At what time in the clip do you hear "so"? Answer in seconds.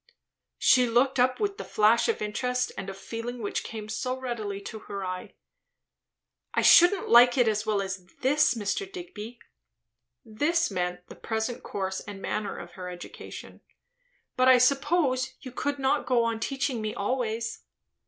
3.87-4.17